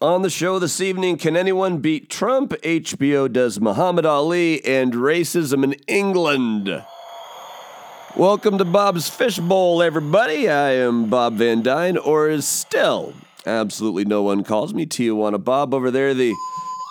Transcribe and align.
On 0.00 0.22
the 0.22 0.30
show 0.30 0.60
this 0.60 0.80
evening, 0.80 1.16
can 1.16 1.36
anyone 1.36 1.78
beat 1.78 2.08
Trump? 2.08 2.52
HBO 2.62 3.32
does 3.32 3.60
Muhammad 3.60 4.06
Ali 4.06 4.64
and 4.64 4.92
racism 4.92 5.64
in 5.64 5.72
England. 5.88 6.84
Welcome 8.14 8.58
to 8.58 8.64
Bob's 8.64 9.08
Fishbowl, 9.08 9.82
everybody. 9.82 10.48
I 10.48 10.74
am 10.74 11.10
Bob 11.10 11.34
Van 11.34 11.62
Dyne, 11.62 11.96
or 11.96 12.28
is 12.28 12.46
still 12.46 13.12
absolutely 13.44 14.04
no 14.04 14.22
one 14.22 14.44
calls 14.44 14.72
me 14.72 14.86
Tijuana 14.86 15.42
Bob 15.42 15.74
over 15.74 15.90
there, 15.90 16.14
the 16.14 16.32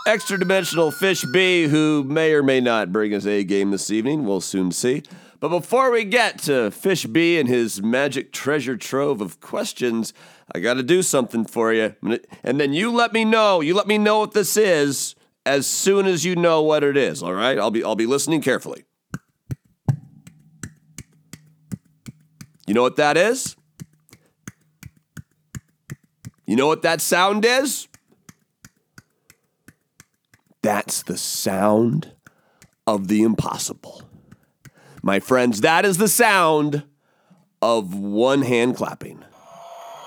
extra 0.05 0.37
dimensional 0.37 0.91
fish 0.91 1.23
bee 1.31 1.69
who 1.69 2.03
may 2.03 2.33
or 2.33 2.43
may 2.43 2.59
not 2.59 2.91
bring 2.91 3.13
us 3.13 3.25
a 3.25 3.45
game 3.45 3.71
this 3.71 3.89
evening. 3.89 4.25
We'll 4.25 4.41
soon 4.41 4.73
see. 4.73 5.03
But 5.39 5.49
before 5.49 5.91
we 5.91 6.03
get 6.03 6.39
to 6.39 6.71
Fish 6.71 7.05
B 7.05 7.39
and 7.39 7.47
his 7.47 7.81
magic 7.81 8.33
treasure 8.33 8.75
trove 8.75 9.21
of 9.21 9.39
questions, 9.39 10.11
I 10.53 10.59
got 10.59 10.75
to 10.75 10.83
do 10.83 11.01
something 11.01 11.45
for 11.45 11.73
you. 11.73 11.95
And 12.43 12.59
then 12.59 12.73
you 12.73 12.91
let 12.91 13.13
me 13.13 13.25
know. 13.25 13.61
You 13.61 13.73
let 13.73 13.87
me 13.87 13.97
know 13.97 14.19
what 14.19 14.33
this 14.33 14.55
is 14.57 15.15
as 15.45 15.65
soon 15.65 16.07
as 16.07 16.25
you 16.25 16.35
know 16.35 16.61
what 16.61 16.83
it 16.83 16.97
is, 16.97 17.23
all 17.23 17.33
right? 17.33 17.57
I'll 17.57 17.71
be 17.71 17.83
I'll 17.83 17.95
be 17.95 18.05
listening 18.05 18.41
carefully. 18.41 18.83
You 22.67 22.73
know 22.73 22.81
what 22.81 22.97
that 22.97 23.15
is? 23.15 23.55
You 26.45 26.57
know 26.57 26.67
what 26.67 26.81
that 26.81 26.99
sound 27.01 27.45
is? 27.45 27.87
That's 30.61 31.03
the 31.03 31.17
sound 31.17 32.11
of 32.85 33.07
the 33.07 33.23
impossible. 33.23 34.01
My 35.01 35.21
friends, 35.21 35.61
that 35.61 35.85
is 35.85 35.97
the 35.97 36.09
sound 36.09 36.83
of 37.61 37.95
one 37.97 38.41
hand 38.41 38.75
clapping. 38.75 39.23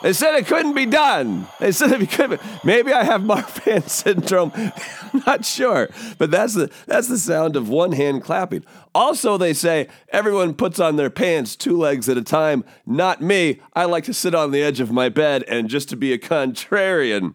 They 0.03 0.15
said 0.15 0.35
it 0.35 0.47
couldn't 0.47 0.75
be 0.75 0.87
done. 0.87 1.47
They 1.59 1.73
said 1.73 2.01
it 2.01 2.11
couldn't. 2.11 2.41
Maybe 2.65 2.93
I 2.93 3.05
have 3.05 3.21
Marfan 3.21 3.89
syndrome. 3.89 4.53
I'm 5.13 5.23
not 5.27 5.45
sure, 5.45 5.91
but 6.19 6.31
that's 6.31 6.55
the 6.55 6.71
that's 6.87 7.09
the 7.09 7.19
sound 7.19 7.57
of 7.57 7.69
one 7.69 7.93
hand 7.93 8.23
clapping. 8.23 8.65
Also, 8.95 9.37
they 9.37 9.53
say 9.53 9.89
everyone 10.09 10.55
puts 10.55 10.81
on 10.81 10.97
their 10.97 11.11
pants 11.11 11.55
two 11.55 11.77
legs 11.77 12.09
at 12.09 12.17
a 12.17 12.23
time. 12.23 12.65
Not 12.87 13.21
me. 13.21 13.61
I 13.75 13.85
like 13.85 14.05
to 14.05 14.15
sit 14.15 14.35
on 14.35 14.53
the 14.53 14.63
edge 14.63 14.81
of 14.81 14.91
my 14.91 15.09
bed, 15.09 15.45
and 15.49 15.69
just 15.69 15.89
to 15.91 15.97
be 15.97 16.13
a 16.13 16.19
contrarian, 16.19 17.35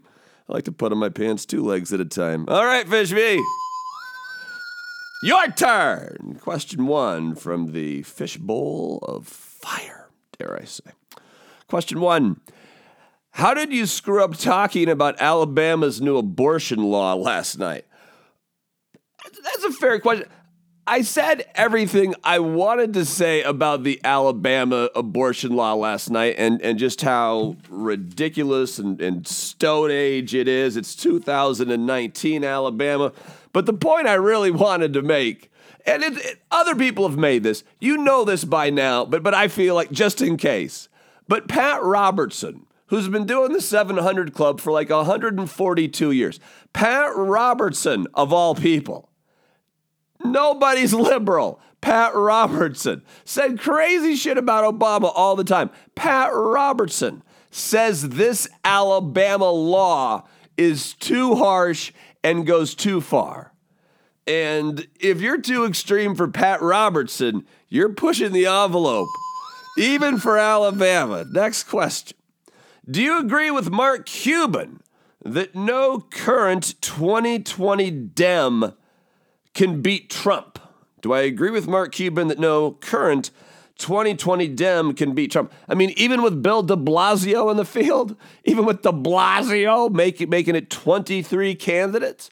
I 0.49 0.53
like 0.53 0.65
to 0.65 0.71
put 0.71 0.91
on 0.91 0.97
my 0.97 1.09
pants 1.09 1.45
two 1.45 1.63
legs 1.63 1.93
at 1.93 1.99
a 1.99 2.05
time. 2.05 2.45
All 2.47 2.65
right, 2.65 2.87
Fishby. 2.87 3.41
Your 5.23 5.47
turn. 5.47 6.39
Question 6.41 6.87
one 6.87 7.35
from 7.35 7.71
the 7.71 8.03
fishbowl 8.03 8.99
of 9.03 9.27
fire, 9.27 10.09
dare 10.37 10.59
I 10.61 10.65
say. 10.65 10.91
Question 11.67 11.99
one 11.99 12.41
How 13.35 13.53
did 13.53 13.73
you 13.73 13.85
screw 13.85 14.23
up 14.23 14.37
talking 14.37 14.87
about 14.87 15.19
Alabama's 15.19 15.99
new 15.99 16.15
abortion 16.15 16.81
law 16.81 17.15
last 17.15 17.59
night? 17.59 17.83
That's 19.43 19.63
a 19.65 19.73
fair 19.73 19.99
question. 19.99 20.29
I 20.87 21.01
said 21.01 21.45
everything 21.53 22.15
I 22.23 22.39
wanted 22.39 22.93
to 22.93 23.03
say 23.03 23.43
about 23.43 23.83
the 23.83 23.99
Alabama 24.05 24.89
abortion 24.95 25.53
law 25.53 25.73
last 25.73 26.09
night 26.09 26.35
and, 26.37 26.61
and 26.61 26.79
just 26.79 27.01
how 27.01 27.57
ridiculous 27.67 28.79
and, 28.79 29.01
and 29.01 29.27
stone 29.27 29.91
age 29.91 30.33
it 30.33 30.47
is. 30.47 30.77
It's 30.77 30.95
2019 30.95 32.41
Alabama. 32.45 33.11
But 33.51 33.65
the 33.65 33.73
point 33.73 34.07
I 34.07 34.13
really 34.13 34.51
wanted 34.51 34.93
to 34.93 35.01
make, 35.01 35.51
and 35.85 36.01
it, 36.03 36.17
it, 36.19 36.41
other 36.51 36.73
people 36.73 37.05
have 37.05 37.19
made 37.19 37.43
this, 37.43 37.65
you 37.81 37.97
know 37.97 38.23
this 38.23 38.45
by 38.45 38.69
now, 38.69 39.03
but, 39.03 39.23
but 39.23 39.33
I 39.33 39.49
feel 39.49 39.75
like 39.75 39.91
just 39.91 40.21
in 40.21 40.37
case. 40.37 40.87
But 41.27 41.49
Pat 41.49 41.83
Robertson, 41.83 42.64
who's 42.87 43.07
been 43.07 43.25
doing 43.25 43.51
the 43.51 43.61
700 43.61 44.33
Club 44.33 44.59
for 44.59 44.71
like 44.71 44.89
142 44.89 46.11
years, 46.11 46.39
Pat 46.73 47.11
Robertson, 47.15 48.07
of 48.13 48.31
all 48.31 48.55
people, 48.55 49.09
nobody's 50.23 50.93
liberal. 50.93 51.59
Pat 51.81 52.15
Robertson 52.15 53.03
said 53.25 53.59
crazy 53.59 54.15
shit 54.15 54.37
about 54.37 54.63
Obama 54.63 55.11
all 55.13 55.35
the 55.35 55.43
time. 55.43 55.69
Pat 55.93 56.31
Robertson 56.33 57.21
says 57.51 58.09
this 58.09 58.47
Alabama 58.63 59.51
law 59.51 60.27
is 60.57 60.93
too 60.95 61.35
harsh 61.35 61.91
and 62.23 62.47
goes 62.47 62.73
too 62.73 63.01
far. 63.01 63.53
And 64.25 64.87
if 64.99 65.21
you're 65.21 65.39
too 65.39 65.65
extreme 65.65 66.15
for 66.15 66.27
Pat 66.27 66.61
Robertson, 66.61 67.45
you're 67.69 67.93
pushing 67.93 68.31
the 68.31 68.47
envelope, 68.47 69.09
even 69.77 70.17
for 70.17 70.39
Alabama. 70.39 71.23
Next 71.31 71.65
question 71.65 72.17
Do 72.89 73.01
you 73.01 73.19
agree 73.19 73.49
with 73.49 73.71
Mark 73.71 74.05
Cuban 74.05 74.81
that 75.23 75.55
no 75.55 76.01
current 76.01 76.79
2020 76.81 77.89
Dem 77.89 78.73
can 79.55 79.81
beat 79.81 80.11
Trump? 80.11 80.59
Do 81.01 81.11
I 81.11 81.21
agree 81.21 81.49
with 81.49 81.67
Mark 81.67 81.93
Cuban 81.93 82.27
that 82.27 82.37
no 82.37 82.73
current 82.73 83.31
2020 83.77 84.47
Dem 84.49 84.93
can 84.93 85.13
beat 85.13 85.31
Trump. 85.31 85.51
I 85.67 85.73
mean, 85.73 85.91
even 85.97 86.21
with 86.21 86.41
Bill 86.41 86.63
de 86.63 86.77
Blasio 86.77 87.51
in 87.51 87.57
the 87.57 87.65
field, 87.65 88.15
even 88.45 88.65
with 88.65 88.83
de 88.83 88.91
Blasio 88.91 89.91
make, 89.91 90.27
making 90.29 90.55
it 90.55 90.69
23 90.69 91.55
candidates, 91.55 92.29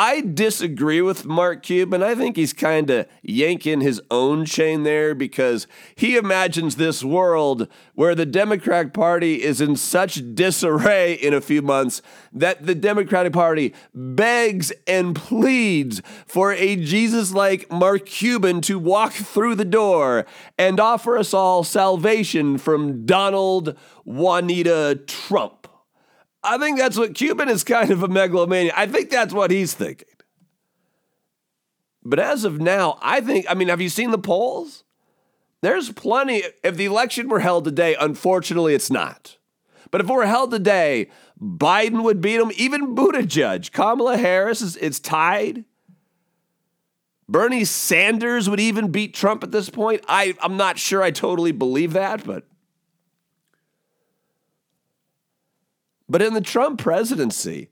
I 0.00 0.20
disagree 0.20 1.02
with 1.02 1.26
Mark 1.26 1.64
Cuban. 1.64 2.04
I 2.04 2.14
think 2.14 2.36
he's 2.36 2.52
kind 2.52 2.88
of 2.88 3.08
yanking 3.20 3.80
his 3.80 4.00
own 4.12 4.44
chain 4.44 4.84
there 4.84 5.12
because 5.12 5.66
he 5.96 6.16
imagines 6.16 6.76
this 6.76 7.02
world 7.02 7.66
where 7.96 8.14
the 8.14 8.24
Democratic 8.24 8.94
Party 8.94 9.42
is 9.42 9.60
in 9.60 9.74
such 9.74 10.36
disarray 10.36 11.14
in 11.14 11.34
a 11.34 11.40
few 11.40 11.62
months 11.62 12.00
that 12.32 12.64
the 12.64 12.76
Democratic 12.76 13.32
Party 13.32 13.74
begs 13.92 14.72
and 14.86 15.16
pleads 15.16 16.00
for 16.28 16.52
a 16.52 16.76
Jesus 16.76 17.32
like 17.32 17.68
Mark 17.68 18.06
Cuban 18.06 18.60
to 18.60 18.78
walk 18.78 19.12
through 19.12 19.56
the 19.56 19.64
door 19.64 20.26
and 20.56 20.78
offer 20.78 21.18
us 21.18 21.34
all 21.34 21.64
salvation 21.64 22.56
from 22.56 23.04
Donald 23.04 23.76
Juanita 24.04 25.00
Trump. 25.08 25.67
I 26.42 26.58
think 26.58 26.78
that's 26.78 26.96
what 26.96 27.14
Cuban 27.14 27.48
is 27.48 27.64
kind 27.64 27.90
of 27.90 28.02
a 28.02 28.08
megalomania. 28.08 28.72
I 28.76 28.86
think 28.86 29.10
that's 29.10 29.34
what 29.34 29.50
he's 29.50 29.74
thinking. 29.74 30.08
But 32.02 32.18
as 32.18 32.44
of 32.44 32.60
now, 32.60 32.98
I 33.02 33.20
think, 33.20 33.46
I 33.48 33.54
mean, 33.54 33.68
have 33.68 33.80
you 33.80 33.88
seen 33.88 34.10
the 34.12 34.18
polls? 34.18 34.84
There's 35.60 35.92
plenty. 35.92 36.42
If 36.62 36.76
the 36.76 36.86
election 36.86 37.28
were 37.28 37.40
held 37.40 37.64
today, 37.64 37.96
unfortunately, 37.98 38.74
it's 38.74 38.90
not. 38.90 39.36
But 39.90 40.00
if 40.00 40.08
it 40.08 40.12
were 40.12 40.26
held 40.26 40.50
today, 40.50 41.10
Biden 41.40 42.02
would 42.02 42.20
beat 42.20 42.40
him, 42.40 42.52
even 42.56 42.94
Buttigieg. 42.94 43.72
Kamala 43.72 44.16
Harris 44.16 44.62
is 44.62 44.76
it's 44.76 45.00
tied. 45.00 45.64
Bernie 47.28 47.64
Sanders 47.64 48.48
would 48.48 48.60
even 48.60 48.90
beat 48.90 49.12
Trump 49.12 49.44
at 49.44 49.50
this 49.50 49.68
point. 49.68 50.02
I, 50.08 50.34
I'm 50.40 50.56
not 50.56 50.78
sure 50.78 51.02
I 51.02 51.10
totally 51.10 51.52
believe 51.52 51.92
that, 51.92 52.24
but 52.24 52.47
But 56.08 56.22
in 56.22 56.34
the 56.34 56.40
Trump 56.40 56.80
presidency, 56.80 57.68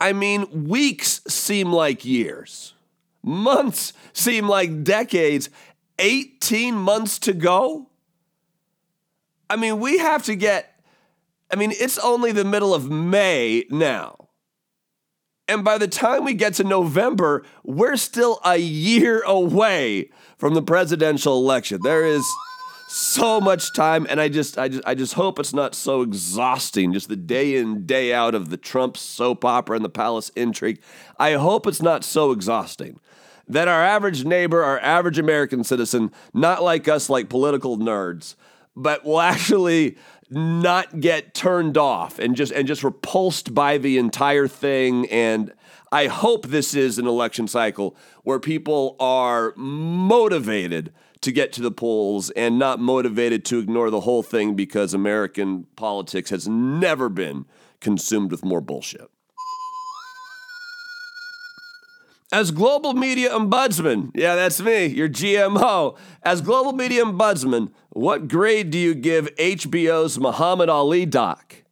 I 0.00 0.12
mean, 0.12 0.64
weeks 0.64 1.20
seem 1.28 1.72
like 1.72 2.04
years, 2.04 2.74
months 3.22 3.92
seem 4.12 4.48
like 4.48 4.84
decades, 4.84 5.50
18 5.98 6.74
months 6.74 7.18
to 7.20 7.32
go. 7.32 7.88
I 9.50 9.56
mean, 9.56 9.80
we 9.80 9.98
have 9.98 10.24
to 10.24 10.36
get, 10.36 10.80
I 11.50 11.56
mean, 11.56 11.72
it's 11.72 11.98
only 11.98 12.32
the 12.32 12.44
middle 12.44 12.74
of 12.74 12.90
May 12.90 13.64
now. 13.70 14.28
And 15.48 15.64
by 15.64 15.78
the 15.78 15.88
time 15.88 16.24
we 16.24 16.34
get 16.34 16.54
to 16.54 16.64
November, 16.64 17.44
we're 17.64 17.96
still 17.96 18.38
a 18.44 18.58
year 18.58 19.22
away 19.22 20.10
from 20.36 20.52
the 20.54 20.62
presidential 20.62 21.38
election. 21.38 21.80
There 21.82 22.04
is 22.04 22.26
so 22.90 23.38
much 23.38 23.74
time 23.74 24.06
and 24.08 24.18
I 24.18 24.30
just 24.30 24.56
I 24.58 24.68
just 24.68 24.82
I 24.86 24.94
just 24.94 25.12
hope 25.12 25.38
it's 25.38 25.52
not 25.52 25.74
so 25.74 26.00
exhausting 26.00 26.94
just 26.94 27.10
the 27.10 27.16
day 27.16 27.56
in 27.56 27.84
day 27.84 28.14
out 28.14 28.34
of 28.34 28.48
the 28.48 28.56
Trump 28.56 28.96
soap 28.96 29.44
opera 29.44 29.76
and 29.76 29.84
the 29.84 29.90
palace 29.90 30.30
intrigue. 30.30 30.80
I 31.18 31.32
hope 31.32 31.66
it's 31.66 31.82
not 31.82 32.02
so 32.02 32.32
exhausting 32.32 32.98
that 33.46 33.68
our 33.68 33.82
average 33.84 34.24
neighbor, 34.24 34.62
our 34.62 34.78
average 34.80 35.18
American 35.18 35.64
citizen, 35.64 36.12
not 36.32 36.62
like 36.62 36.88
us 36.88 37.10
like 37.10 37.28
political 37.28 37.76
nerds, 37.76 38.36
but 38.74 39.04
will 39.04 39.20
actually 39.20 39.98
not 40.30 41.00
get 41.00 41.34
turned 41.34 41.76
off 41.76 42.18
and 42.18 42.36
just 42.36 42.52
and 42.52 42.66
just 42.66 42.82
repulsed 42.82 43.54
by 43.54 43.76
the 43.76 43.98
entire 43.98 44.48
thing 44.48 45.06
and 45.10 45.52
I 45.90 46.06
hope 46.06 46.46
this 46.46 46.74
is 46.74 46.98
an 46.98 47.06
election 47.06 47.48
cycle 47.48 47.96
where 48.22 48.38
people 48.38 48.96
are 49.00 49.54
motivated 49.56 50.92
to 51.22 51.32
get 51.32 51.52
to 51.54 51.62
the 51.62 51.70
polls 51.70 52.30
and 52.30 52.58
not 52.58 52.78
motivated 52.78 53.44
to 53.46 53.58
ignore 53.58 53.90
the 53.90 54.00
whole 54.00 54.22
thing 54.22 54.54
because 54.54 54.94
American 54.94 55.66
politics 55.76 56.30
has 56.30 56.46
never 56.46 57.08
been 57.08 57.46
consumed 57.80 58.30
with 58.30 58.44
more 58.44 58.60
bullshit. 58.60 59.10
As 62.30 62.50
global 62.50 62.92
media 62.92 63.30
ombudsman, 63.30 64.10
yeah, 64.14 64.36
that's 64.36 64.60
me, 64.60 64.84
your 64.86 65.08
GMO. 65.08 65.96
As 66.22 66.42
global 66.42 66.72
media 66.72 67.02
ombudsman, 67.04 67.72
what 67.88 68.28
grade 68.28 68.70
do 68.70 68.78
you 68.78 68.94
give 68.94 69.34
HBO's 69.36 70.18
Muhammad 70.18 70.68
Ali 70.68 71.06
doc? 71.06 71.62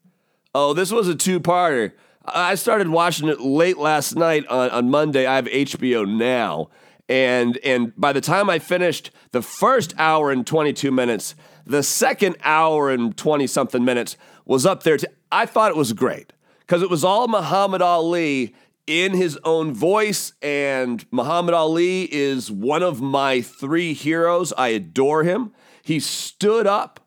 Oh, 0.54 0.72
this 0.72 0.90
was 0.90 1.08
a 1.08 1.14
two 1.14 1.40
parter. 1.40 1.92
I 2.26 2.56
started 2.56 2.88
watching 2.88 3.28
it 3.28 3.40
late 3.40 3.78
last 3.78 4.16
night 4.16 4.46
on, 4.48 4.70
on 4.70 4.90
Monday. 4.90 5.26
I 5.26 5.36
have 5.36 5.46
HBO 5.46 6.08
now. 6.08 6.70
And 7.08 7.58
and 7.58 7.92
by 7.96 8.12
the 8.12 8.20
time 8.20 8.50
I 8.50 8.58
finished 8.58 9.10
the 9.30 9.42
first 9.42 9.94
hour 9.96 10.32
and 10.32 10.46
22 10.46 10.90
minutes, 10.90 11.36
the 11.64 11.82
second 11.82 12.36
hour 12.42 12.90
and 12.90 13.16
20 13.16 13.46
something 13.46 13.84
minutes 13.84 14.16
was 14.44 14.66
up 14.66 14.82
there. 14.82 14.98
I 15.30 15.46
thought 15.46 15.70
it 15.70 15.76
was 15.76 15.92
great 15.92 16.32
because 16.60 16.82
it 16.82 16.90
was 16.90 17.04
all 17.04 17.28
Muhammad 17.28 17.80
Ali 17.80 18.54
in 18.88 19.14
his 19.14 19.38
own 19.44 19.72
voice. 19.72 20.32
And 20.42 21.04
Muhammad 21.12 21.54
Ali 21.54 22.12
is 22.12 22.50
one 22.50 22.82
of 22.82 23.00
my 23.00 23.40
three 23.40 23.92
heroes. 23.92 24.52
I 24.58 24.68
adore 24.68 25.22
him. 25.22 25.52
He 25.82 26.00
stood 26.00 26.66
up 26.66 26.98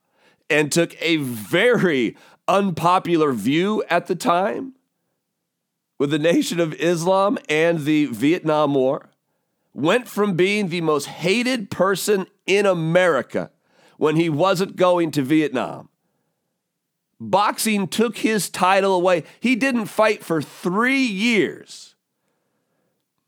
and 0.50 0.72
took 0.72 0.96
a 1.02 1.18
very 1.18 2.16
unpopular 2.48 3.34
view 3.34 3.84
at 3.90 4.08
the 4.08 4.16
time 4.16 4.74
with 6.00 6.10
the 6.10 6.18
Nation 6.18 6.60
of 6.60 6.74
Islam 6.76 7.38
and 7.48 7.82
the 7.82 8.06
Vietnam 8.06 8.74
War, 8.74 9.10
went 9.74 10.08
from 10.08 10.34
being 10.34 10.70
the 10.70 10.82
most 10.82 11.06
hated 11.06 11.70
person 11.70 12.26
in 12.48 12.66
America 12.66 13.52
when 13.98 14.16
he 14.16 14.30
wasn't 14.30 14.76
going 14.76 15.12
to 15.12 15.22
Vietnam. 15.22 15.90
Boxing 17.20 17.88
took 17.88 18.18
his 18.18 18.50
title 18.50 18.96
away. 18.96 19.24
He 19.42 19.56
didn't 19.56 19.86
fight 19.86 20.24
for 20.24 20.42
three 20.42 21.04
years 21.04 21.96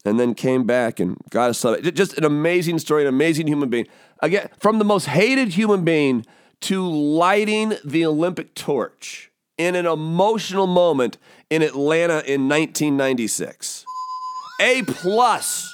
and 0.05 0.19
then 0.19 0.33
came 0.33 0.65
back 0.65 0.99
and 0.99 1.17
got 1.29 1.49
a 1.49 1.53
sub. 1.53 1.83
Just 1.93 2.17
an 2.17 2.23
amazing 2.23 2.79
story, 2.79 3.03
an 3.03 3.09
amazing 3.09 3.47
human 3.47 3.69
being. 3.69 3.87
Again, 4.19 4.49
from 4.59 4.79
the 4.79 4.85
most 4.85 5.07
hated 5.07 5.49
human 5.49 5.83
being 5.83 6.25
to 6.61 6.87
lighting 6.87 7.73
the 7.83 8.05
Olympic 8.05 8.55
torch 8.55 9.30
in 9.61 9.75
an 9.75 9.85
emotional 9.85 10.65
moment 10.65 11.19
in 11.51 11.61
Atlanta 11.61 12.23
in 12.25 12.49
1996. 12.49 13.85
A 14.59 14.81
plus 14.83 15.71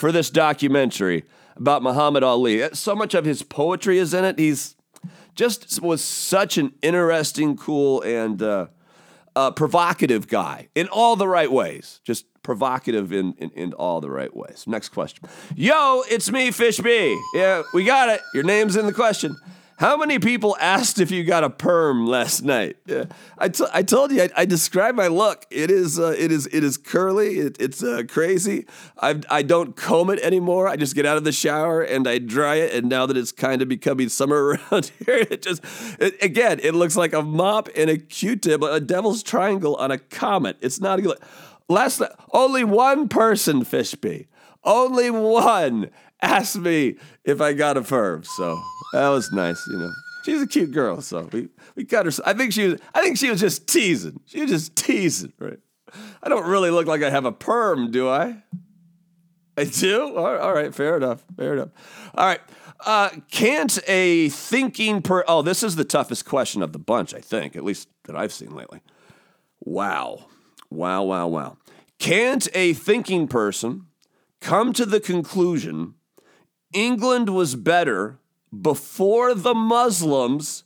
for 0.00 0.10
this 0.10 0.28
documentary 0.28 1.24
about 1.56 1.82
Muhammad 1.82 2.24
Ali. 2.24 2.68
So 2.72 2.96
much 2.96 3.14
of 3.14 3.24
his 3.24 3.42
poetry 3.42 3.98
is 3.98 4.12
in 4.12 4.24
it. 4.24 4.38
He's 4.40 4.74
just 5.36 5.80
was 5.80 6.02
such 6.02 6.58
an 6.58 6.72
interesting, 6.82 7.56
cool, 7.56 8.02
and 8.02 8.42
uh, 8.42 8.66
uh, 9.36 9.52
provocative 9.52 10.26
guy 10.26 10.68
in 10.74 10.88
all 10.88 11.14
the 11.14 11.28
right 11.28 11.50
ways. 11.50 12.00
Just 12.02 12.26
provocative 12.42 13.12
in, 13.12 13.34
in, 13.34 13.50
in 13.50 13.72
all 13.74 14.00
the 14.00 14.10
right 14.10 14.34
ways. 14.34 14.64
Next 14.66 14.88
question. 14.88 15.28
Yo, 15.54 16.02
it's 16.10 16.28
me, 16.30 16.50
Fish 16.50 16.78
B. 16.78 17.20
Yeah, 17.34 17.62
we 17.72 17.84
got 17.84 18.08
it. 18.08 18.20
Your 18.34 18.42
name's 18.42 18.74
in 18.74 18.86
the 18.86 18.92
question. 18.92 19.36
How 19.78 19.96
many 19.96 20.18
people 20.18 20.56
asked 20.60 20.98
if 20.98 21.12
you 21.12 21.22
got 21.22 21.44
a 21.44 21.50
perm 21.50 22.04
last 22.04 22.42
night? 22.42 22.78
Yeah. 22.84 23.04
I, 23.38 23.48
t- 23.48 23.64
I 23.72 23.84
told 23.84 24.10
you 24.10 24.22
I, 24.22 24.28
I 24.38 24.44
described 24.44 24.96
my 24.96 25.06
look. 25.06 25.46
It 25.50 25.70
is 25.70 26.00
uh, 26.00 26.16
it 26.18 26.32
is 26.32 26.48
it 26.48 26.64
is 26.64 26.76
curly. 26.76 27.38
It, 27.38 27.56
it's 27.60 27.80
uh, 27.80 28.02
crazy. 28.08 28.66
I 29.00 29.20
I 29.30 29.42
don't 29.42 29.76
comb 29.76 30.10
it 30.10 30.18
anymore. 30.18 30.66
I 30.66 30.74
just 30.74 30.96
get 30.96 31.06
out 31.06 31.16
of 31.16 31.22
the 31.22 31.30
shower 31.30 31.80
and 31.80 32.08
I 32.08 32.18
dry 32.18 32.56
it. 32.56 32.74
And 32.74 32.88
now 32.88 33.06
that 33.06 33.16
it's 33.16 33.30
kind 33.30 33.62
of 33.62 33.68
becoming 33.68 34.08
summer 34.08 34.58
around 34.72 34.90
here, 34.98 35.18
it 35.30 35.42
just 35.42 35.62
it, 36.00 36.20
again 36.20 36.58
it 36.60 36.74
looks 36.74 36.96
like 36.96 37.12
a 37.12 37.22
mop 37.22 37.68
and 37.76 37.88
a 37.88 37.98
Q-tip, 37.98 38.60
a 38.60 38.80
devil's 38.80 39.22
triangle 39.22 39.76
on 39.76 39.92
a 39.92 39.98
comet. 39.98 40.56
It's 40.60 40.80
not 40.80 41.00
good. 41.00 41.18
Last 41.68 42.00
night, 42.00 42.10
only 42.32 42.64
one 42.64 43.08
person, 43.08 43.64
Fishby, 43.64 44.26
only 44.64 45.08
one 45.08 45.90
asked 46.22 46.58
me 46.58 46.96
if 47.24 47.40
I 47.40 47.52
got 47.52 47.76
a 47.76 47.82
perm. 47.82 48.24
So 48.24 48.60
that 48.92 49.08
was 49.08 49.30
nice, 49.32 49.66
you 49.68 49.78
know. 49.78 49.92
She's 50.24 50.42
a 50.42 50.46
cute 50.46 50.72
girl, 50.72 51.00
so 51.00 51.28
we, 51.32 51.48
we 51.74 51.84
got 51.84 52.04
her. 52.06 52.12
I 52.26 52.34
think 52.34 52.52
she 52.52 52.68
was. 52.68 52.80
I 52.94 53.02
think 53.02 53.16
she 53.16 53.30
was 53.30 53.40
just 53.40 53.66
teasing. 53.66 54.20
She 54.26 54.42
was 54.42 54.50
just 54.50 54.76
teasing, 54.76 55.32
right? 55.38 55.58
I 56.22 56.28
don't 56.28 56.46
really 56.46 56.70
look 56.70 56.86
like 56.86 57.02
I 57.02 57.10
have 57.10 57.24
a 57.24 57.32
perm, 57.32 57.90
do 57.90 58.08
I? 58.08 58.42
I 59.56 59.64
do. 59.64 60.16
All 60.16 60.52
right, 60.52 60.74
fair 60.74 60.96
enough. 60.96 61.24
Fair 61.36 61.54
enough. 61.54 61.70
All 62.14 62.26
right. 62.26 62.40
Uh, 62.84 63.10
can't 63.30 63.78
a 63.88 64.28
thinking 64.28 65.02
per? 65.02 65.24
Oh, 65.26 65.42
this 65.42 65.62
is 65.62 65.76
the 65.76 65.84
toughest 65.84 66.24
question 66.24 66.62
of 66.62 66.72
the 66.72 66.78
bunch, 66.78 67.12
I 67.12 67.20
think, 67.20 67.56
at 67.56 67.64
least 67.64 67.88
that 68.04 68.16
I've 68.16 68.32
seen 68.32 68.54
lately. 68.54 68.82
Wow, 69.60 70.26
wow, 70.70 71.02
wow, 71.02 71.26
wow. 71.26 71.56
Can't 71.98 72.46
a 72.54 72.74
thinking 72.74 73.26
person 73.26 73.86
come 74.40 74.72
to 74.74 74.86
the 74.86 75.00
conclusion 75.00 75.94
England 76.72 77.30
was 77.30 77.54
better 77.54 78.18
before 78.60 79.34
the 79.34 79.54
Muslims 79.54 80.64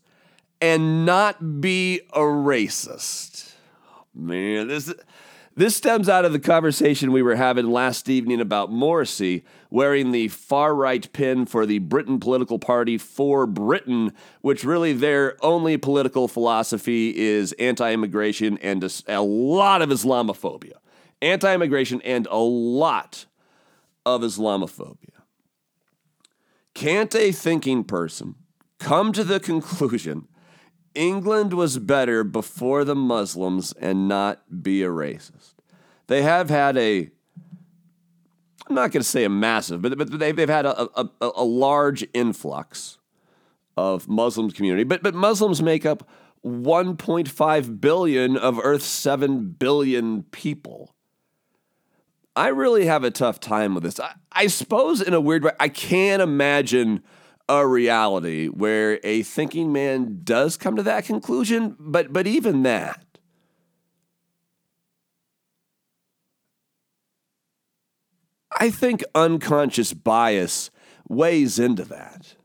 and 0.60 1.04
not 1.04 1.60
be 1.60 2.00
a 2.12 2.20
racist. 2.20 3.54
Man, 4.14 4.68
this 4.68 4.92
this 5.54 5.76
stems 5.76 6.08
out 6.08 6.24
of 6.24 6.32
the 6.32 6.38
conversation 6.38 7.12
we 7.12 7.20
were 7.20 7.36
having 7.36 7.70
last 7.70 8.08
evening 8.08 8.40
about 8.40 8.72
Morrissey 8.72 9.44
wearing 9.68 10.10
the 10.10 10.28
far 10.28 10.74
right 10.74 11.12
pin 11.12 11.44
for 11.44 11.66
the 11.66 11.78
Britain 11.78 12.18
political 12.18 12.58
party 12.58 12.96
for 12.96 13.46
Britain, 13.46 14.14
which 14.40 14.64
really 14.64 14.94
their 14.94 15.36
only 15.44 15.76
political 15.76 16.26
philosophy 16.26 17.14
is 17.18 17.52
anti 17.54 17.92
immigration 17.92 18.56
and 18.58 18.82
a, 19.06 19.20
lot 19.20 19.82
of 19.82 19.90
Islamophobia. 19.90 20.74
Anti 21.20 21.54
immigration 21.54 22.00
and 22.00 22.26
a 22.30 22.38
lot 22.38 23.26
of 24.06 24.22
Islamophobia. 24.22 25.11
Can't 26.74 27.14
a 27.14 27.32
thinking 27.32 27.84
person 27.84 28.34
come 28.78 29.12
to 29.12 29.24
the 29.24 29.40
conclusion 29.40 30.28
England 30.94 31.54
was 31.54 31.78
better 31.78 32.22
before 32.24 32.84
the 32.84 32.94
Muslims 32.94 33.72
and 33.72 34.08
not 34.08 34.62
be 34.62 34.82
a 34.82 34.88
racist? 34.88 35.54
They 36.06 36.22
have 36.22 36.50
had 36.50 36.76
a, 36.76 37.10
I'm 38.68 38.74
not 38.74 38.90
going 38.92 39.02
to 39.02 39.08
say 39.08 39.24
a 39.24 39.30
massive, 39.30 39.80
but, 39.80 39.96
but 39.96 40.18
they've, 40.18 40.36
they've 40.36 40.48
had 40.48 40.66
a, 40.66 40.82
a, 41.00 41.08
a 41.20 41.44
large 41.44 42.06
influx 42.12 42.98
of 43.76 44.08
Muslim 44.08 44.50
community. 44.50 44.84
But, 44.84 45.02
but 45.02 45.14
Muslims 45.14 45.62
make 45.62 45.86
up 45.86 46.08
1.5 46.44 47.80
billion 47.80 48.36
of 48.36 48.58
Earth's 48.62 48.86
7 48.86 49.52
billion 49.52 50.24
people. 50.24 50.94
I 52.34 52.48
really 52.48 52.86
have 52.86 53.04
a 53.04 53.10
tough 53.10 53.40
time 53.40 53.74
with 53.74 53.82
this. 53.82 54.00
I, 54.00 54.14
I 54.32 54.46
suppose, 54.46 55.00
in 55.02 55.12
a 55.14 55.20
weird 55.20 55.44
way, 55.44 55.52
I 55.60 55.68
can't 55.68 56.22
imagine 56.22 57.02
a 57.48 57.66
reality 57.66 58.46
where 58.48 58.98
a 59.04 59.22
thinking 59.22 59.72
man 59.72 60.20
does 60.24 60.56
come 60.56 60.76
to 60.76 60.82
that 60.84 61.04
conclusion, 61.04 61.76
but 61.78 62.12
but 62.12 62.26
even 62.26 62.62
that. 62.62 63.04
I 68.58 68.70
think 68.70 69.02
unconscious 69.14 69.92
bias 69.92 70.70
weighs 71.08 71.58
into 71.58 71.84
that. 71.84 72.36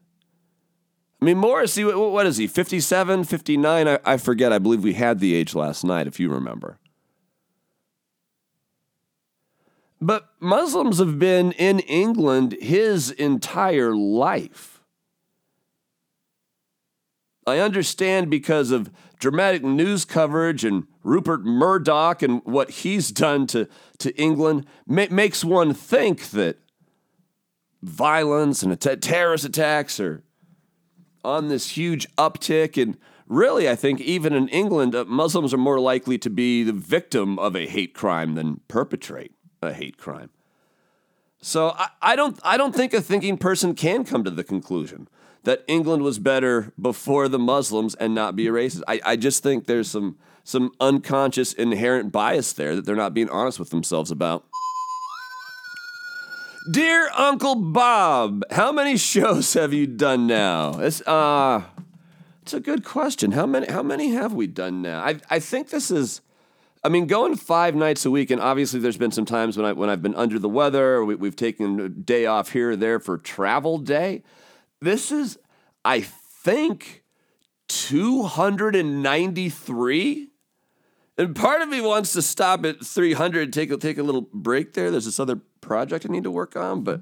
I 1.22 1.26
mean, 1.26 1.38
Morrissey, 1.38 1.84
what 1.84 2.26
is 2.28 2.38
he, 2.38 2.48
57, 2.48 3.24
59? 3.24 3.88
I, 3.88 4.00
I 4.06 4.18
forget. 4.18 4.54
I 4.54 4.60
believe 4.60 4.84
we 4.84 4.94
had 4.94 5.20
the 5.20 5.34
age 5.36 5.56
last 5.56 5.84
night, 5.84 6.08
if 6.08 6.20
you 6.20 6.30
remember. 6.30 6.80
But 10.00 10.30
Muslims 10.40 11.00
have 11.00 11.18
been 11.18 11.52
in 11.54 11.80
England 11.80 12.58
his 12.62 13.10
entire 13.12 13.96
life. 13.96 14.82
I 17.48 17.60
understand 17.60 18.30
because 18.30 18.72
of 18.72 18.92
dramatic 19.20 19.64
news 19.64 20.06
coverage 20.06 20.64
and 20.66 20.86
Rupert 21.02 21.46
Murdoch 21.46 22.22
and 22.22 22.42
what 22.44 22.70
he's 22.70 23.10
done 23.12 23.48
to, 23.48 23.68
to 24.00 24.16
England 24.22 24.68
ma- 24.86 25.08
makes 25.10 25.44
one 25.44 25.74
think 25.74 26.32
that 26.32 26.58
violence 27.82 28.64
and 28.64 28.80
terrorist 28.80 29.46
attacks 29.46 30.00
are 30.00 30.24
on 31.24 31.48
this 31.48 31.70
huge 31.72 32.06
uptick. 32.18 32.82
And 32.82 32.98
really, 33.28 33.70
I 33.70 33.76
think 33.76 34.02
even 34.02 34.34
in 34.34 34.50
England, 34.50 34.94
uh, 34.94 35.06
Muslims 35.06 35.54
are 35.54 35.58
more 35.58 35.80
likely 35.80 36.18
to 36.20 36.30
be 36.30 36.64
the 36.64 36.74
victim 36.74 37.40
of 37.40 37.56
a 37.56 37.66
hate 37.66 37.94
crime 37.94 38.36
than 38.36 38.60
perpetrate 38.68 39.37
a 39.62 39.74
hate 39.74 39.98
crime. 39.98 40.30
So 41.42 41.70
I, 41.78 41.90
I, 42.02 42.16
don't 42.16 42.40
I 42.44 42.58
don't 42.58 42.76
think 42.76 42.94
a 42.94 43.02
thinking 43.02 43.38
person 43.38 43.76
can 43.76 44.04
come 44.04 44.24
to 44.24 44.32
the 44.32 44.44
conclusion 44.44 45.08
that 45.44 45.64
England 45.68 46.04
was 46.04 46.20
better 46.20 46.74
before 46.80 47.28
the 47.28 47.40
Muslims 47.40 47.96
and 47.96 48.14
not 48.14 48.36
be 48.36 48.48
a 48.48 48.52
racist. 48.52 48.84
I, 48.88 49.00
I 49.06 49.16
just 49.16 49.44
think 49.44 49.66
there's 49.66 49.90
some 49.90 50.18
some 50.44 50.72
unconscious 50.80 51.54
inherent 51.54 52.12
bias 52.12 52.54
there 52.54 52.76
that 52.76 52.86
they're 52.86 52.96
not 52.96 53.14
being 53.14 53.30
honest 53.30 53.60
with 53.60 53.70
themselves 53.70 54.12
about. 54.12 54.46
Dear 56.72 57.10
Uncle 57.16 57.56
Bob, 57.56 58.44
how 58.52 58.72
many 58.72 58.98
shows 58.98 59.54
have 59.54 59.74
you 59.74 59.88
done 59.88 60.28
now? 60.28 60.80
It's 60.80 61.02
uh 61.08 61.64
it's 62.42 62.54
a 62.54 62.60
good 62.60 62.84
question. 62.84 63.32
How 63.32 63.46
many 63.46 63.68
how 63.68 63.84
many 63.84 64.12
have 64.12 64.34
we 64.34 64.48
done 64.48 64.82
now? 64.82 65.00
I 65.00 65.20
I 65.30 65.40
think 65.40 65.70
this 65.70 65.92
is 65.92 66.22
I 66.88 66.90
mean, 66.90 67.06
going 67.06 67.36
five 67.36 67.76
nights 67.76 68.06
a 68.06 68.12
week, 68.12 68.32
and 68.32 68.40
obviously 68.40 68.80
there's 68.80 68.96
been 68.96 69.12
some 69.12 69.26
times 69.26 69.58
when 69.58 69.66
I 69.66 69.74
when 69.74 69.90
I've 69.90 70.02
been 70.02 70.16
under 70.16 70.40
the 70.40 70.48
weather, 70.48 71.04
we, 71.04 71.28
have 71.28 71.36
taken 71.36 71.82
a 71.82 71.90
day 71.90 72.26
off 72.26 72.54
here 72.54 72.72
or 72.72 72.78
there 72.78 73.02
for 73.02 73.18
travel 73.18 73.78
day. 73.78 74.24
This 74.80 75.12
is, 75.12 75.38
I 75.84 76.00
think, 76.00 77.04
293, 77.68 80.30
And 81.18 81.36
part 81.36 81.62
of 81.62 81.68
me 81.68 81.82
wants 81.82 82.14
to 82.14 82.22
stop 82.22 82.64
at 82.64 82.86
300, 82.86 83.52
take 83.52 83.70
a, 83.70 83.76
take 83.76 83.98
a 83.98 84.04
little 84.04 84.30
break 84.32 84.74
there. 84.74 84.90
There's 84.90 85.04
this 85.04 85.20
other 85.20 85.42
project 85.60 86.06
I 86.08 86.10
need 86.10 86.24
to 86.24 86.32
work 86.32 86.56
on, 86.56 86.86
but 86.86 87.02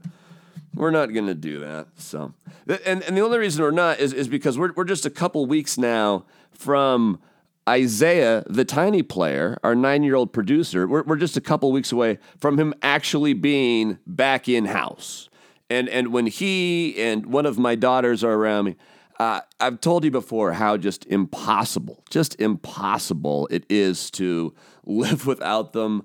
we're 0.74 0.90
not 0.90 1.14
going 1.14 1.28
to 1.28 1.36
do 1.36 1.60
that. 1.60 1.90
So, 1.98 2.34
and, 2.68 3.04
and 3.04 3.16
the 3.16 3.22
only 3.22 3.38
reason 3.38 3.62
we're 3.62 3.70
not 3.70 4.00
is, 4.00 4.14
is 4.14 4.28
because 4.28 4.58
we're, 4.58 4.74
we're 4.74 4.86
just 4.86 5.06
a 5.06 5.12
couple 5.12 5.46
weeks 5.46 5.78
now 5.78 6.26
from 6.50 7.20
Isaiah, 7.68 8.44
the 8.48 8.66
tiny 8.66 9.02
player, 9.02 9.58
our 9.64 9.74
nine 9.76 10.04
year 10.04 10.16
old 10.16 10.32
producer. 10.32 10.88
We're, 10.88 11.04
we're 11.04 11.16
just 11.16 11.36
a 11.36 11.42
couple 11.42 11.72
weeks 11.72 11.92
away 11.92 12.20
from 12.38 12.60
him 12.60 12.74
actually 12.82 13.34
being 13.34 13.98
back 14.06 14.48
in 14.48 14.66
house. 14.66 15.30
And, 15.70 15.90
and 15.90 16.14
when 16.14 16.28
he 16.28 16.96
and 17.02 17.26
one 17.26 17.48
of 17.48 17.58
my 17.58 17.74
daughters 17.74 18.24
are 18.24 18.34
around 18.34 18.66
me, 18.66 18.76
uh, 19.20 19.42
I've 19.60 19.82
told 19.82 20.04
you 20.04 20.12
before 20.12 20.54
how 20.54 20.78
just 20.78 21.06
impossible, 21.08 22.04
just 22.10 22.40
impossible 22.40 23.48
it 23.50 23.66
is 23.70 24.12
to 24.12 24.54
live 24.86 25.26
without 25.28 25.74
them 25.74 26.04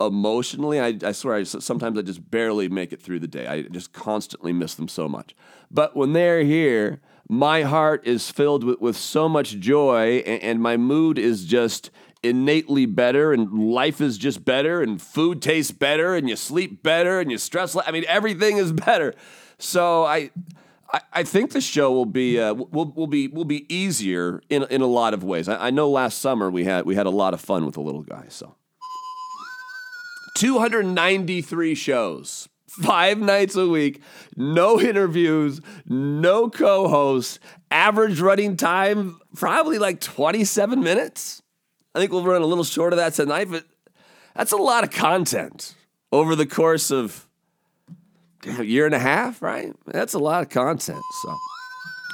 emotionally. 0.00 0.80
I, 0.80 0.98
I 1.02 1.12
swear, 1.12 1.36
I, 1.36 1.42
sometimes 1.44 1.98
I 1.98 2.02
just 2.02 2.30
barely 2.30 2.68
make 2.68 2.92
it 2.92 3.00
through 3.00 3.20
the 3.20 3.28
day. 3.28 3.46
I 3.46 3.62
just 3.62 3.92
constantly 3.92 4.52
miss 4.52 4.74
them 4.74 4.88
so 4.88 5.08
much. 5.08 5.34
But 5.70 5.96
when 5.96 6.12
they're 6.12 6.44
here, 6.44 7.00
my 7.28 7.62
heart 7.62 8.06
is 8.06 8.30
filled 8.30 8.64
with, 8.64 8.80
with 8.80 8.96
so 8.96 9.28
much 9.28 9.58
joy, 9.58 10.22
and, 10.26 10.42
and 10.42 10.62
my 10.62 10.76
mood 10.76 11.18
is 11.18 11.44
just 11.44 11.90
innately 12.22 12.86
better 12.86 13.32
and 13.32 13.70
life 13.70 14.00
is 14.00 14.18
just 14.18 14.44
better 14.44 14.82
and 14.82 15.00
food 15.00 15.40
tastes 15.40 15.70
better 15.70 16.16
and 16.16 16.28
you 16.28 16.34
sleep 16.34 16.82
better 16.82 17.20
and 17.20 17.30
you 17.30 17.38
stress 17.38 17.76
less. 17.76 17.86
I 17.86 17.92
mean 17.92 18.04
everything 18.08 18.56
is 18.56 18.72
better. 18.72 19.14
So 19.58 20.04
I 20.04 20.30
I, 20.92 21.00
I 21.12 21.22
think 21.22 21.52
the 21.52 21.60
show 21.60 21.92
will 21.92 22.06
be 22.06 22.40
uh, 22.40 22.54
will 22.54 22.92
will 22.92 23.06
be 23.06 23.28
will 23.28 23.44
be 23.44 23.72
easier 23.72 24.40
in 24.48 24.64
in 24.64 24.80
a 24.80 24.86
lot 24.86 25.14
of 25.14 25.22
ways. 25.22 25.48
I, 25.48 25.68
I 25.68 25.70
know 25.70 25.88
last 25.88 26.18
summer 26.18 26.50
we 26.50 26.64
had 26.64 26.86
we 26.86 26.94
had 26.94 27.06
a 27.06 27.10
lot 27.10 27.34
of 27.34 27.40
fun 27.40 27.64
with 27.64 27.74
the 27.74 27.82
little 27.82 28.02
guy. 28.02 28.24
So 28.28 28.56
293 30.36 31.74
shows, 31.74 32.48
five 32.68 33.18
nights 33.18 33.56
a 33.56 33.68
week, 33.68 34.02
no 34.36 34.80
interviews, 34.80 35.60
no 35.86 36.48
co-hosts, 36.50 37.38
average 37.70 38.20
running 38.20 38.56
time 38.56 39.18
probably 39.34 39.78
like 39.78 40.00
27 40.00 40.80
minutes. 40.80 41.42
I 41.94 41.98
think 41.98 42.12
we'll 42.12 42.24
run 42.24 42.42
a 42.42 42.46
little 42.46 42.64
short 42.64 42.92
of 42.92 42.98
that 42.98 43.14
tonight, 43.14 43.50
but 43.50 43.64
that's 44.34 44.52
a 44.52 44.56
lot 44.56 44.84
of 44.84 44.90
content 44.90 45.74
over 46.12 46.36
the 46.36 46.46
course 46.46 46.90
of 46.90 47.26
a 48.46 48.64
year 48.64 48.86
and 48.86 48.94
a 48.94 48.98
half, 48.98 49.42
right? 49.42 49.74
That's 49.86 50.14
a 50.14 50.18
lot 50.18 50.42
of 50.42 50.48
content. 50.48 51.02
So 51.22 51.36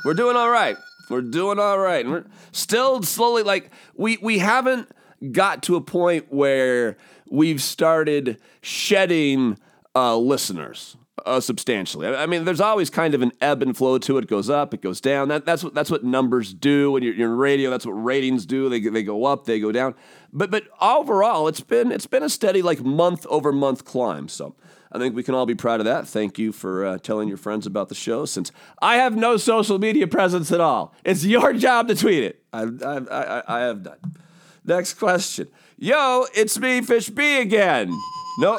we're 0.04 0.14
doing 0.14 0.36
all 0.36 0.50
right. 0.50 0.76
We're 1.10 1.20
doing 1.20 1.58
all 1.58 1.78
right. 1.78 2.04
And 2.04 2.12
we're 2.12 2.24
still 2.52 3.02
slowly 3.02 3.42
like 3.42 3.70
we 3.94 4.16
we 4.22 4.38
haven't 4.38 4.88
got 5.32 5.62
to 5.64 5.76
a 5.76 5.80
point 5.80 6.32
where 6.32 6.96
we've 7.30 7.62
started 7.62 8.40
shedding 8.62 9.58
uh, 9.94 10.16
listeners 10.16 10.96
uh, 11.24 11.40
substantially. 11.40 12.08
I 12.08 12.26
mean, 12.26 12.44
there's 12.44 12.60
always 12.60 12.90
kind 12.90 13.14
of 13.14 13.22
an 13.22 13.32
ebb 13.40 13.62
and 13.62 13.76
flow 13.76 13.98
to 13.98 14.18
it. 14.18 14.24
It 14.24 14.30
goes 14.30 14.50
up, 14.50 14.74
it 14.74 14.82
goes 14.82 15.00
down. 15.00 15.28
That, 15.28 15.44
that's 15.44 15.62
what 15.62 15.74
that's 15.74 15.90
what 15.90 16.04
numbers 16.04 16.52
do 16.52 16.92
when 16.92 17.02
you're, 17.02 17.14
you're 17.14 17.32
in 17.32 17.38
radio. 17.38 17.70
That's 17.70 17.86
what 17.86 17.92
ratings 17.92 18.46
do. 18.46 18.68
They 18.68 18.80
they 18.80 19.02
go 19.02 19.24
up, 19.24 19.44
they 19.44 19.60
go 19.60 19.72
down. 19.72 19.94
But 20.32 20.50
but 20.50 20.64
overall, 20.80 21.48
it's 21.48 21.60
been 21.60 21.92
it's 21.92 22.06
been 22.06 22.22
a 22.22 22.28
steady 22.28 22.62
like 22.62 22.82
month 22.82 23.26
over 23.26 23.52
month 23.52 23.84
climb. 23.84 24.28
So 24.28 24.54
I 24.92 24.98
think 24.98 25.14
we 25.14 25.22
can 25.22 25.34
all 25.34 25.46
be 25.46 25.54
proud 25.54 25.80
of 25.80 25.86
that. 25.86 26.06
Thank 26.06 26.38
you 26.38 26.52
for 26.52 26.84
uh, 26.84 26.98
telling 26.98 27.28
your 27.28 27.36
friends 27.36 27.66
about 27.66 27.88
the 27.88 27.94
show. 27.94 28.24
Since 28.24 28.52
I 28.82 28.96
have 28.96 29.16
no 29.16 29.36
social 29.36 29.78
media 29.78 30.06
presence 30.06 30.52
at 30.52 30.60
all, 30.60 30.94
it's 31.04 31.24
your 31.24 31.52
job 31.52 31.88
to 31.88 31.94
tweet 31.94 32.22
it. 32.22 32.42
I, 32.52 32.62
I, 32.62 32.98
I, 32.98 33.42
I 33.46 33.60
have 33.60 33.82
done. 33.82 34.16
Next 34.64 34.94
question. 34.94 35.48
Yo, 35.76 36.26
it's 36.34 36.58
me, 36.58 36.80
Fish 36.80 37.10
B 37.10 37.40
again. 37.40 37.92
No, 38.38 38.58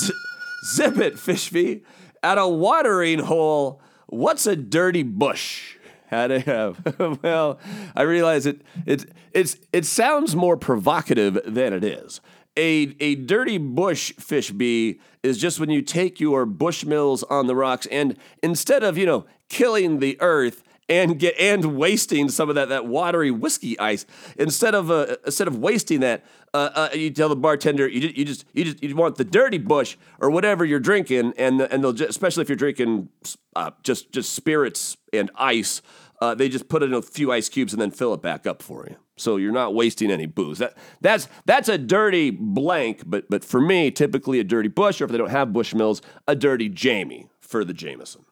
zip 0.66 0.98
it, 0.98 1.18
Fish 1.18 1.50
B. 1.50 1.82
At 2.22 2.38
a 2.38 2.48
watering 2.48 3.20
hole, 3.20 3.80
what's 4.06 4.46
a 4.46 4.56
dirty 4.56 5.02
bush? 5.02 5.76
How 6.08 6.26
to 6.28 6.40
have? 6.40 7.20
well, 7.22 7.58
I 7.94 8.02
realize 8.02 8.46
it. 8.46 8.62
It 8.84 9.10
it's 9.32 9.56
it 9.72 9.84
sounds 9.84 10.34
more 10.34 10.56
provocative 10.56 11.38
than 11.44 11.72
it 11.72 11.84
is 11.84 12.20
a, 12.56 12.96
a 13.00 13.14
dirty 13.16 13.58
bush 13.58 14.12
fish 14.14 14.50
bee 14.50 15.00
is 15.22 15.38
just 15.38 15.60
when 15.60 15.70
you 15.70 15.82
take 15.82 16.20
your 16.20 16.46
bushmills 16.46 17.22
on 17.30 17.46
the 17.46 17.54
rocks 17.54 17.86
and 17.90 18.16
instead 18.42 18.82
of, 18.82 18.96
you 18.96 19.06
know, 19.06 19.26
killing 19.48 19.98
the 19.98 20.16
earth 20.20 20.62
and 20.88 21.18
get 21.18 21.34
and 21.38 21.76
wasting 21.76 22.28
some 22.28 22.48
of 22.48 22.54
that, 22.54 22.68
that 22.68 22.86
watery 22.86 23.30
whiskey 23.30 23.78
ice, 23.78 24.06
instead 24.38 24.74
of 24.74 24.90
uh, 24.90 25.16
instead 25.24 25.48
of 25.48 25.58
wasting 25.58 26.00
that, 26.00 26.24
uh, 26.54 26.70
uh, 26.74 26.88
you 26.94 27.10
tell 27.10 27.28
the 27.28 27.36
bartender 27.36 27.88
you 27.88 28.00
just, 28.00 28.16
you 28.16 28.24
just 28.24 28.44
you 28.52 28.64
just 28.64 28.82
you 28.82 28.94
want 28.94 29.16
the 29.16 29.24
dirty 29.24 29.58
bush 29.58 29.96
or 30.20 30.30
whatever 30.30 30.64
you're 30.64 30.80
drinking, 30.80 31.34
and 31.36 31.60
and 31.60 31.82
they'll 31.82 31.92
just, 31.92 32.10
especially 32.10 32.42
if 32.42 32.48
you're 32.48 32.56
drinking 32.56 33.08
uh, 33.54 33.70
just 33.82 34.12
just 34.12 34.32
spirits 34.32 34.96
and 35.12 35.30
ice, 35.36 35.82
uh, 36.20 36.34
they 36.34 36.48
just 36.48 36.68
put 36.68 36.82
in 36.82 36.92
a 36.92 37.02
few 37.02 37.32
ice 37.32 37.48
cubes 37.48 37.72
and 37.72 37.80
then 37.80 37.90
fill 37.90 38.14
it 38.14 38.22
back 38.22 38.46
up 38.46 38.62
for 38.62 38.86
you 38.88 38.96
so 39.16 39.36
you're 39.36 39.52
not 39.52 39.74
wasting 39.74 40.10
any 40.10 40.26
booze. 40.26 40.58
That 40.58 40.74
that's 41.00 41.28
that's 41.46 41.68
a 41.68 41.78
dirty 41.78 42.30
blank, 42.30 43.02
but 43.06 43.28
but 43.30 43.44
for 43.44 43.60
me, 43.60 43.90
typically 43.90 44.38
a 44.40 44.44
dirty 44.44 44.68
Bush, 44.68 45.00
or 45.00 45.04
if 45.04 45.10
they 45.10 45.18
don't 45.18 45.30
have 45.30 45.48
Bushmills, 45.48 46.02
a 46.28 46.36
dirty 46.36 46.68
Jamie 46.68 47.28
for 47.40 47.64
the 47.64 47.72
Jameson. 47.72 48.25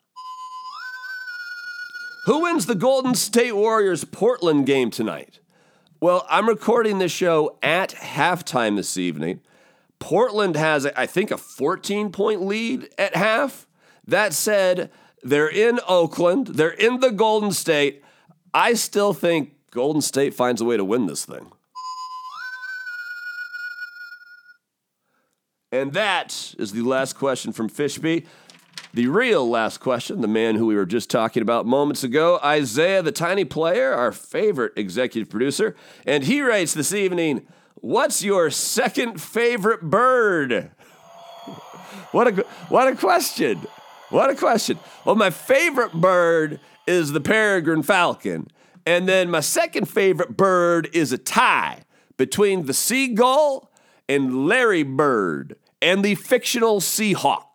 Who 2.24 2.40
wins 2.40 2.64
the 2.64 2.74
Golden 2.74 3.14
State 3.14 3.54
Warriors 3.54 4.04
Portland 4.04 4.64
game 4.64 4.90
tonight? 4.90 5.40
Well, 6.00 6.26
I'm 6.30 6.48
recording 6.48 6.98
this 6.98 7.12
show 7.12 7.58
at 7.62 7.90
halftime 7.90 8.76
this 8.76 8.96
evening. 8.96 9.40
Portland 9.98 10.56
has, 10.56 10.86
I 10.86 11.04
think, 11.04 11.30
a 11.30 11.36
14 11.36 12.10
point 12.12 12.40
lead 12.40 12.88
at 12.96 13.14
half. 13.14 13.66
That 14.06 14.32
said, 14.32 14.90
they're 15.22 15.50
in 15.50 15.80
Oakland, 15.86 16.46
they're 16.48 16.70
in 16.70 17.00
the 17.00 17.10
Golden 17.10 17.52
State. 17.52 18.02
I 18.54 18.72
still 18.72 19.12
think 19.12 19.52
Golden 19.70 20.00
State 20.00 20.32
finds 20.32 20.62
a 20.62 20.64
way 20.64 20.78
to 20.78 20.84
win 20.84 21.06
this 21.06 21.26
thing. 21.26 21.52
And 25.70 25.92
that 25.92 26.54
is 26.58 26.72
the 26.72 26.82
last 26.82 27.14
question 27.14 27.52
from 27.52 27.68
Fishby. 27.68 28.24
The 28.94 29.08
real 29.08 29.50
last 29.50 29.78
question, 29.80 30.20
the 30.20 30.28
man 30.28 30.54
who 30.54 30.66
we 30.66 30.76
were 30.76 30.86
just 30.86 31.10
talking 31.10 31.42
about 31.42 31.66
moments 31.66 32.04
ago, 32.04 32.38
Isaiah, 32.44 33.02
the 33.02 33.10
tiny 33.10 33.44
player, 33.44 33.92
our 33.92 34.12
favorite 34.12 34.74
executive 34.76 35.28
producer. 35.28 35.74
And 36.06 36.22
he 36.22 36.40
writes 36.42 36.74
this 36.74 36.94
evening 36.94 37.44
What's 37.74 38.22
your 38.22 38.50
second 38.50 39.20
favorite 39.20 39.82
bird? 39.82 40.70
what, 42.12 42.38
a, 42.38 42.42
what 42.68 42.86
a 42.86 42.94
question. 42.94 43.66
What 44.10 44.30
a 44.30 44.36
question. 44.36 44.78
Well, 45.04 45.16
my 45.16 45.30
favorite 45.30 45.94
bird 45.94 46.60
is 46.86 47.10
the 47.10 47.20
peregrine 47.20 47.82
falcon. 47.82 48.46
And 48.86 49.08
then 49.08 49.28
my 49.28 49.40
second 49.40 49.88
favorite 49.88 50.36
bird 50.36 50.88
is 50.92 51.10
a 51.10 51.18
tie 51.18 51.82
between 52.16 52.66
the 52.66 52.74
seagull 52.74 53.72
and 54.08 54.46
Larry 54.46 54.84
Bird 54.84 55.56
and 55.82 56.04
the 56.04 56.14
fictional 56.14 56.78
Seahawk. 56.78 57.53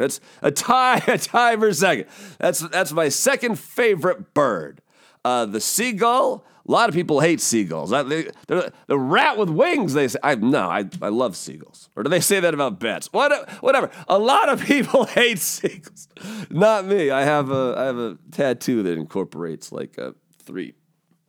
That's 0.00 0.18
a 0.40 0.50
tie, 0.50 0.96
a 1.06 1.18
tie 1.18 1.56
for 1.56 1.72
second. 1.74 2.06
That's 2.38 2.60
that's 2.60 2.90
my 2.90 3.10
second 3.10 3.58
favorite 3.58 4.32
bird. 4.32 4.80
Uh, 5.24 5.44
the 5.44 5.60
seagull. 5.60 6.44
A 6.66 6.70
lot 6.70 6.88
of 6.88 6.94
people 6.94 7.20
hate 7.20 7.40
seagulls. 7.40 7.90
they, 7.90 8.30
the 8.46 8.98
rat 8.98 9.36
with 9.36 9.50
wings. 9.50 9.92
They 9.92 10.08
say, 10.08 10.18
I, 10.22 10.36
"No, 10.36 10.68
I, 10.68 10.84
I 11.02 11.08
love 11.08 11.36
seagulls." 11.36 11.88
Or 11.96 12.02
do 12.02 12.08
they 12.08 12.20
say 12.20 12.38
that 12.38 12.54
about 12.54 12.78
bats? 12.78 13.08
What, 13.12 13.50
whatever. 13.60 13.90
A 14.08 14.18
lot 14.18 14.48
of 14.48 14.62
people 14.62 15.04
hate 15.18 15.40
seagulls. 15.40 16.08
Not 16.48 16.86
me. 16.86 17.10
I 17.10 17.22
have 17.22 17.50
a 17.50 17.74
I 17.76 17.84
have 17.84 17.98
a 17.98 18.18
tattoo 18.30 18.82
that 18.84 18.96
incorporates 18.96 19.72
like 19.72 19.98
a 19.98 20.14
three 20.42 20.74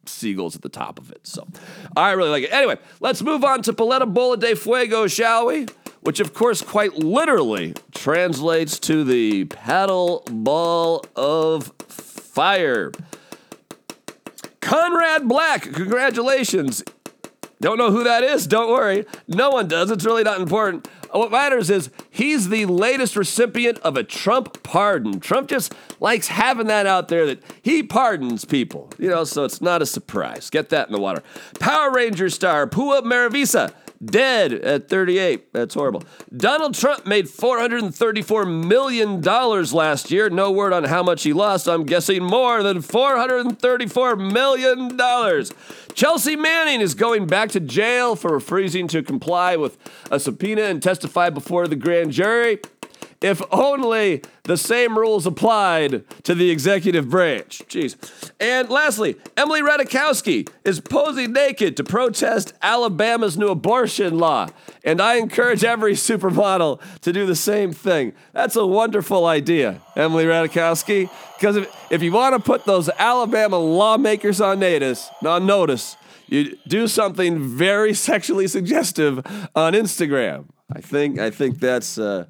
seagulls 0.06 0.56
at 0.56 0.62
the 0.62 0.70
top 0.70 1.00
of 1.00 1.12
it. 1.12 1.26
So 1.26 1.48
I 1.98 2.12
really 2.12 2.30
like 2.30 2.44
it. 2.44 2.54
Anyway, 2.54 2.78
let's 3.00 3.22
move 3.22 3.44
on 3.44 3.64
to 3.64 3.74
Paleta 3.74 4.12
Bola 4.12 4.38
de 4.38 4.56
Fuego, 4.56 5.08
shall 5.08 5.48
we? 5.48 5.68
Which, 6.02 6.20
of 6.20 6.34
course, 6.34 6.62
quite 6.62 6.96
literally 6.96 7.76
translates 7.94 8.80
to 8.80 9.04
the 9.04 9.46
paddle 9.46 10.24
ball 10.30 11.06
of 11.16 11.72
fire. 11.88 12.92
Conrad 14.62 15.28
Black, 15.28 15.64
congratulations. 15.64 16.84
Don't 17.60 17.78
know 17.78 17.92
who 17.92 18.04
that 18.04 18.24
is? 18.24 18.48
Don't 18.48 18.72
worry. 18.72 19.06
No 19.28 19.52
one 19.52 19.68
does. 19.68 19.92
It's 19.92 20.04
really 20.04 20.24
not 20.24 20.42
important. 20.42 20.88
What 21.12 21.30
matters 21.30 21.70
is 21.70 21.90
he's 22.10 22.50
the 22.50 22.66
latest 22.66 23.16
recipient 23.16 23.78
of 23.80 23.98
a 23.98 24.04
Trump 24.04 24.64
pardon. 24.64 25.20
Trump 25.20 25.50
just 25.50 25.74
likes 26.00 26.30
having 26.30 26.68
that 26.68 26.88
out 26.88 27.10
there 27.10 27.26
that 27.28 27.44
he 27.62 27.84
pardons 27.84 28.46
people, 28.46 28.90
you 28.98 29.10
know, 29.10 29.26
so 29.26 29.44
it's 29.44 29.62
not 29.62 29.82
a 29.82 29.86
surprise. 29.86 30.50
Get 30.50 30.70
that 30.70 30.88
in 30.88 30.94
the 30.94 31.00
water. 31.00 31.22
Power 31.60 31.92
Ranger 31.92 32.30
star 32.30 32.66
Pua 32.66 33.02
Magasiva 33.02 33.74
Dead 34.04 34.54
at 34.54 34.90
38. 34.90 35.54
That's 35.54 35.76
horrible. 35.76 36.04
Donald 36.36 36.74
Trump 36.74 37.06
made 37.06 37.26
$434 37.26 38.66
million 38.68 39.22
last 39.22 40.10
year. 40.10 40.30
No 40.30 40.52
word 40.52 40.74
on 40.74 40.86
how 40.86 41.04
much 41.04 41.24
he 41.24 41.34
lost. 41.34 41.68
I'm 41.68 41.84
guessing 41.84 42.24
more 42.24 42.64
than 42.64 42.82
$434 42.82 44.32
million. 44.32 45.46
Chelsea 45.94 46.36
Manning 46.36 46.82
is 46.82 46.96
going 46.96 47.28
back 47.28 47.50
to 47.50 47.60
jail 47.60 48.16
for 48.16 48.34
refusing 48.34 48.88
to 48.88 49.04
comply 49.04 49.56
with 49.56 49.78
a 50.10 50.20
subpoena 50.20 50.64
and 50.64 50.82
testify 50.82 51.30
before 51.30 51.68
the 51.68 51.76
grand 51.76 52.12
jury 52.12 52.60
if 53.22 53.42
only 53.52 54.24
the 54.44 54.58
same 54.58 54.98
rules 54.98 55.28
applied 55.28 56.04
to 56.24 56.34
the 56.34 56.50
executive 56.50 57.10
branch. 57.10 57.62
Jeez. 57.68 57.96
And 58.40 58.70
lastly, 58.70 59.16
Emily 59.38 59.62
Ratajkowski 59.62 60.50
is 60.66 60.80
posing 60.80 61.32
naked 61.32 61.78
to 61.78 61.84
protest 61.84 62.54
Alabama's 62.62 63.38
new 63.38 63.50
abortion 63.50 64.18
law. 64.18 64.48
And 64.84 65.00
I 65.00 65.16
encourage 65.16 65.64
every 65.64 65.94
supermodel 66.10 66.82
to 67.02 67.14
do 67.14 67.26
the 67.26 67.36
same 67.36 67.72
thing. 67.72 68.14
That's 68.34 68.56
a 68.56 68.66
wonderful 68.66 69.26
idea, 69.26 69.82
Emily 69.96 70.26
Ratajkowski. 70.26 71.10
Because 71.38 71.58
if, 71.58 71.92
if 71.92 72.02
you 72.02 72.12
want 72.12 72.36
to 72.36 72.42
put 72.42 72.66
those 72.66 72.90
Alabama 72.98 73.58
lawmakers 73.58 74.42
on 74.42 74.60
notice, 74.60 75.10
on 75.24 75.46
notice, 75.46 75.96
you 76.28 76.58
do 76.68 76.88
something 76.88 77.40
very 77.40 77.94
sexually 78.10 78.48
suggestive 78.48 79.18
on 79.56 79.74
Instagram. 79.74 80.46
I 80.74 80.80
think 80.80 81.20
I 81.20 81.30
think 81.30 81.60
that's 81.60 81.98
uh, 81.98 82.26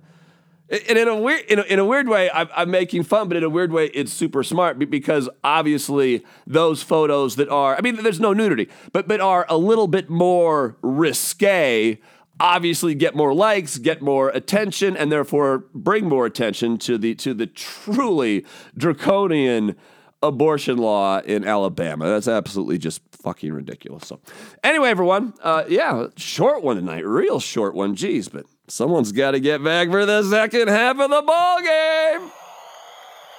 and 0.72 0.98
in 0.98 1.08
a 1.08 1.16
weird, 1.16 1.42
in 1.46 1.60
a, 1.60 1.64
in 1.64 1.80
a 1.80 1.86
weird 1.86 2.08
way, 2.08 2.32
I'm, 2.32 2.48
I'm, 2.56 2.72
making 2.72 3.04
fun, 3.04 3.28
but 3.28 3.36
in 3.36 3.44
a 3.44 3.50
weird 3.50 3.74
way, 3.74 3.88
it's 3.88 4.14
super 4.14 4.42
smart 4.42 4.80
because 4.80 5.30
obviously 5.44 6.24
those 6.48 6.82
photos 6.82 7.36
that 7.36 7.50
are, 7.50 7.76
I 7.76 7.82
mean, 7.82 8.02
there's 8.02 8.22
no 8.22 8.32
nudity, 8.32 8.70
but 8.94 9.08
but 9.08 9.20
are 9.20 9.46
a 9.50 9.58
little 9.58 9.88
bit 9.88 10.10
more 10.10 10.78
risque. 10.82 12.00
Obviously, 12.40 12.96
get 12.96 13.16
more 13.16 13.34
likes, 13.34 13.78
get 13.78 14.02
more 14.02 14.30
attention, 14.30 14.96
and 14.96 15.12
therefore 15.12 15.66
bring 15.76 16.06
more 16.08 16.26
attention 16.26 16.78
to 16.80 16.98
the 16.98 17.16
to 17.16 17.34
the 17.34 17.48
truly 17.48 18.46
draconian 18.76 19.76
abortion 20.24 20.78
law 20.78 21.20
in 21.20 21.46
Alabama. 21.46 22.08
That's 22.08 22.28
absolutely 22.28 22.78
just 22.78 23.02
fucking 23.12 23.52
ridiculous. 23.52 24.08
So, 24.08 24.20
anyway, 24.64 24.90
everyone, 24.90 25.34
uh, 25.44 25.66
yeah, 25.68 26.08
short 26.16 26.64
one 26.64 26.78
tonight, 26.78 27.06
real 27.06 27.40
short 27.40 27.76
one. 27.76 27.96
Geez, 27.96 28.30
but 28.30 28.46
someone's 28.72 29.12
got 29.12 29.32
to 29.32 29.40
get 29.40 29.64
back 29.64 29.90
for 29.90 30.06
the 30.06 30.24
second 30.24 30.70
half 30.70 30.98
of 31.00 31.10
the 31.10 31.22
ball 31.22 31.62
game. 31.62 32.32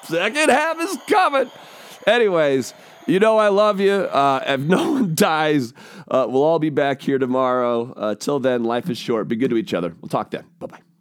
Second 0.04 0.50
half 0.50 0.78
is 0.80 0.98
coming. 1.08 1.50
Anyways, 2.06 2.74
you 3.06 3.18
know 3.18 3.38
I 3.38 3.48
love 3.48 3.80
you. 3.80 3.92
Uh, 3.92 4.44
if 4.46 4.60
no 4.76 4.92
one 4.92 5.14
dies, 5.14 5.72
uh, 6.08 6.26
we'll 6.28 6.42
all 6.42 6.58
be 6.58 6.70
back 6.70 7.00
here 7.00 7.18
tomorrow. 7.18 7.92
Uh, 7.92 8.14
till 8.14 8.40
then, 8.40 8.64
life 8.64 8.90
is 8.90 8.98
short. 8.98 9.28
Be 9.28 9.36
good 9.36 9.50
to 9.50 9.56
each 9.56 9.74
other. 9.74 9.94
We'll 10.00 10.08
talk 10.08 10.30
then. 10.30 10.44
Bye 10.58 10.66
bye. 10.66 10.91